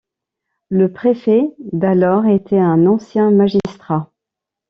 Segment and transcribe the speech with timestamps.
[0.69, 4.11] Le Préfet d’alors était un ancien magistrat.